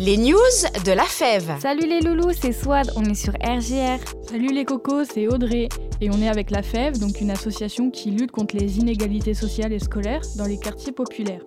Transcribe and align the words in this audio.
Les 0.00 0.16
news 0.16 0.34
de 0.84 0.90
la 0.90 1.04
fève. 1.04 1.56
Salut 1.60 1.86
les 1.86 2.00
loulous, 2.00 2.32
c'est 2.32 2.50
Swad, 2.50 2.90
on 2.96 3.04
est 3.04 3.14
sur 3.14 3.32
RGR. 3.34 4.00
Salut 4.28 4.52
les 4.52 4.64
cocos, 4.64 5.04
c'est 5.04 5.28
Audrey 5.28 5.68
et 6.00 6.10
on 6.10 6.20
est 6.20 6.28
avec 6.28 6.50
la 6.50 6.64
FEV, 6.64 6.98
donc 6.98 7.20
une 7.20 7.30
association 7.30 7.92
qui 7.92 8.10
lutte 8.10 8.32
contre 8.32 8.56
les 8.56 8.80
inégalités 8.80 9.34
sociales 9.34 9.72
et 9.72 9.78
scolaires 9.78 10.22
dans 10.36 10.46
les 10.46 10.58
quartiers 10.58 10.90
populaires. 10.90 11.42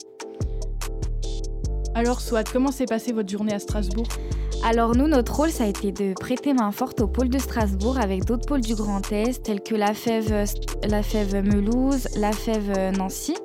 Alors 1.94 2.22
Swad, 2.22 2.48
comment 2.48 2.72
s'est 2.72 2.86
passée 2.86 3.12
votre 3.12 3.28
journée 3.28 3.54
à 3.54 3.60
Strasbourg? 3.60 4.08
Alors 4.64 4.96
nous, 4.96 5.10
notre 5.10 5.36
rôle, 5.36 5.52
ça 5.52 5.66
a 5.66 5.68
été 5.68 5.92
de 5.92 6.14
prêter 6.14 6.54
main 6.54 6.72
forte 6.72 7.02
au 7.02 7.08
pôle 7.08 7.28
de 7.28 7.40
Strasbourg 7.40 8.00
avec 8.00 8.24
d'autres 8.24 8.46
pôles 8.46 8.62
du 8.62 8.76
Grand 8.76 9.12
Est, 9.12 9.44
tels 9.44 9.62
que 9.62 9.76
la 9.76 9.94
FEV, 9.94 10.46
la 10.88 11.42
Melouse, 11.42 12.08
la 12.16 12.32
FEV 12.32 12.98
Nancy. 12.98 13.36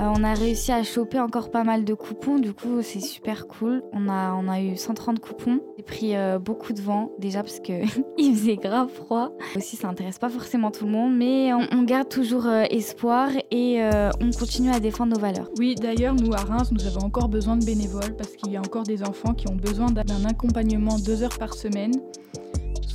Euh, 0.00 0.12
on 0.16 0.24
a 0.24 0.34
réussi 0.34 0.72
à 0.72 0.82
choper 0.82 1.20
encore 1.20 1.50
pas 1.50 1.62
mal 1.62 1.84
de 1.84 1.94
coupons, 1.94 2.38
du 2.38 2.52
coup 2.52 2.82
c'est 2.82 3.00
super 3.00 3.46
cool. 3.46 3.82
On 3.92 4.08
a, 4.08 4.34
on 4.34 4.48
a 4.48 4.60
eu 4.60 4.76
130 4.76 5.20
coupons. 5.20 5.60
J'ai 5.76 5.84
pris 5.84 6.16
euh, 6.16 6.38
beaucoup 6.38 6.72
de 6.72 6.80
vent 6.80 7.12
déjà 7.18 7.42
parce 7.42 7.60
que 7.60 7.72
il 8.18 8.34
faisait 8.34 8.56
grave 8.56 8.88
froid. 8.88 9.30
Aussi 9.56 9.76
ça 9.76 9.88
intéresse 9.88 10.18
pas 10.18 10.28
forcément 10.28 10.72
tout 10.72 10.86
le 10.86 10.90
monde, 10.90 11.16
mais 11.16 11.52
on, 11.52 11.82
garde 11.84 12.08
toujours 12.08 12.46
euh, 12.46 12.64
espoir 12.70 13.30
et 13.50 13.80
on 14.20 14.30
continue 14.30 14.70
à 14.70 14.80
défendre 14.80 15.14
nos 15.14 15.20
valeurs. 15.20 15.50
Oui, 15.58 15.74
d'ailleurs, 15.74 16.14
nous 16.14 16.32
à 16.32 16.38
Reims, 16.38 16.70
nous 16.72 16.86
avons 16.86 17.04
encore 17.06 17.28
besoin 17.28 17.56
de 17.56 17.64
bénévoles 17.64 18.16
parce 18.16 18.30
qu'il 18.36 18.52
y 18.52 18.56
a 18.56 18.60
encore 18.60 18.84
des 18.84 19.02
enfants 19.02 19.34
qui 19.34 19.48
ont 19.48 19.56
besoin 19.56 19.90
d'un 19.90 20.24
accompagnement 20.24 20.98
deux 20.98 21.22
heures 21.22 21.38
par 21.38 21.54
semaine. 21.54 21.92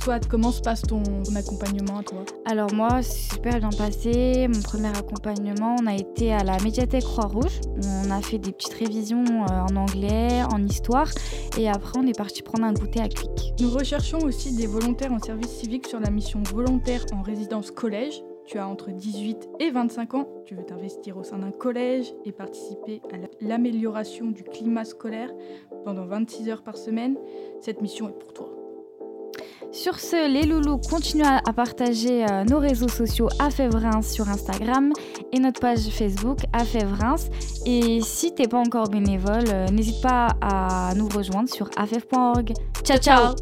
Swad, 0.02 0.26
comment 0.28 0.50
se 0.50 0.62
passe 0.62 0.80
ton, 0.82 1.02
ton 1.02 1.34
accompagnement 1.36 1.98
à 1.98 2.02
toi 2.02 2.24
Alors 2.46 2.72
moi, 2.72 3.02
c'est 3.02 3.34
super 3.34 3.58
bien 3.58 3.68
passé. 3.68 4.48
Mon 4.48 4.62
premier 4.62 4.88
accompagnement, 4.88 5.76
on 5.82 5.86
a 5.86 5.94
été 5.94 6.32
à 6.32 6.42
la 6.42 6.58
médiathèque 6.60 7.04
Croix-Rouge. 7.04 7.60
On 8.06 8.10
a 8.10 8.22
fait 8.22 8.38
des 8.38 8.52
petites 8.52 8.72
révisions 8.72 9.24
euh, 9.26 9.60
en 9.70 9.76
anglais, 9.76 10.42
en 10.50 10.64
histoire, 10.64 11.08
et 11.58 11.68
après 11.68 11.98
on 11.98 12.06
est 12.06 12.16
parti 12.16 12.42
prendre 12.42 12.64
un 12.64 12.72
goûter 12.72 13.00
à 13.02 13.08
Quick. 13.08 13.52
Nous 13.60 13.68
recherchons 13.68 14.18
aussi 14.20 14.54
des 14.56 14.66
volontaires 14.66 15.12
en 15.12 15.18
service 15.18 15.50
civique 15.50 15.86
sur 15.86 16.00
la 16.00 16.08
mission 16.10 16.42
volontaire 16.50 17.04
en 17.12 17.20
résidence 17.20 17.70
collège. 17.70 18.22
Tu 18.46 18.58
as 18.58 18.66
entre 18.66 18.90
18 18.90 19.48
et 19.60 19.70
25 19.70 20.14
ans, 20.14 20.28
tu 20.46 20.54
veux 20.54 20.64
t'investir 20.64 21.18
au 21.18 21.22
sein 21.24 21.38
d'un 21.38 21.52
collège 21.52 22.12
et 22.24 22.32
participer 22.32 23.02
à 23.12 23.18
la- 23.18 23.28
l'amélioration 23.42 24.26
du 24.30 24.44
climat 24.44 24.84
scolaire 24.86 25.30
pendant 25.84 26.06
26 26.06 26.48
heures 26.48 26.62
par 26.62 26.78
semaine. 26.78 27.16
Cette 27.60 27.82
mission 27.82 28.08
est 28.08 28.18
pour 28.18 28.32
toi. 28.32 28.48
Sur 29.72 30.00
ce, 30.00 30.28
les 30.28 30.42
loulous, 30.46 30.78
continuez 30.78 31.26
à, 31.26 31.52
partager 31.52 32.26
euh, 32.28 32.44
nos 32.44 32.58
réseaux 32.58 32.88
sociaux 32.88 33.28
AFEVRINS 33.38 34.02
sur 34.02 34.28
Instagram 34.28 34.92
et 35.32 35.38
notre 35.38 35.60
page 35.60 35.88
Facebook 35.90 36.38
AFEVRINS. 36.52 37.30
Et 37.66 38.00
si 38.00 38.34
t'es 38.34 38.48
pas 38.48 38.58
encore 38.58 38.88
bénévole, 38.88 39.44
euh, 39.52 39.66
n'hésite 39.68 40.02
pas 40.02 40.36
à 40.40 40.92
nous 40.96 41.08
rejoindre 41.08 41.48
sur 41.48 41.70
afev.org. 41.76 42.52
Ciao 42.84 42.98
ciao 42.98 43.34